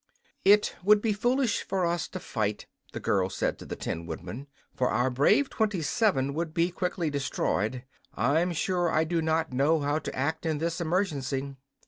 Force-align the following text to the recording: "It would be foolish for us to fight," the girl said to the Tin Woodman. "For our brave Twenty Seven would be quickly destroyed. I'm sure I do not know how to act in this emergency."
"It 0.43 0.75
would 0.83 0.99
be 0.99 1.13
foolish 1.13 1.61
for 1.61 1.85
us 1.85 2.07
to 2.07 2.19
fight," 2.19 2.65
the 2.91 2.99
girl 2.99 3.29
said 3.29 3.59
to 3.59 3.67
the 3.67 3.75
Tin 3.75 4.07
Woodman. 4.07 4.47
"For 4.75 4.89
our 4.89 5.11
brave 5.11 5.47
Twenty 5.47 5.83
Seven 5.83 6.33
would 6.33 6.55
be 6.55 6.71
quickly 6.71 7.11
destroyed. 7.11 7.83
I'm 8.15 8.51
sure 8.51 8.89
I 8.89 9.03
do 9.03 9.21
not 9.21 9.53
know 9.53 9.79
how 9.81 9.99
to 9.99 10.15
act 10.15 10.43
in 10.47 10.57
this 10.57 10.81
emergency." 10.81 11.55